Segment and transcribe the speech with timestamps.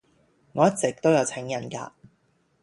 [0.53, 1.93] 我一直都有請人架